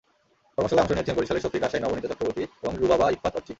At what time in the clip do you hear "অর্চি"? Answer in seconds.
3.35-3.49